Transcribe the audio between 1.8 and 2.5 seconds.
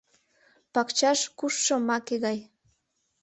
маке гай